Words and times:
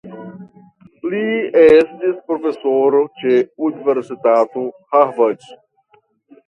Li 1.13 1.19
estis 1.65 2.15
profesoro 2.31 3.03
ĉe 3.21 3.37
Universitato 3.71 4.67
Harvard. 4.97 5.51